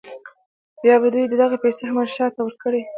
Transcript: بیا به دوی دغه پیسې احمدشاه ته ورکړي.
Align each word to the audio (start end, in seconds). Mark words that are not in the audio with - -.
بیا 0.81 0.95
به 1.01 1.07
دوی 1.13 1.25
دغه 1.41 1.57
پیسې 1.63 1.81
احمدشاه 1.87 2.29
ته 2.35 2.39
ورکړي. 2.43 2.81